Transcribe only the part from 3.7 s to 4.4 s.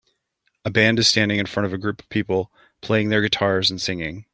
singing.